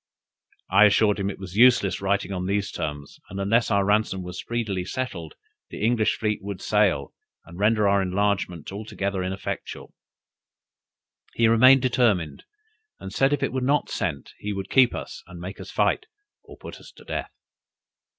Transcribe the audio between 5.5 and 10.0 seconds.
the English fleet would sail, and render our enlargement altogether ineffectual.